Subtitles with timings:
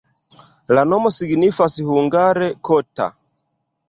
[0.77, 3.07] La nomo signifas hungare kota.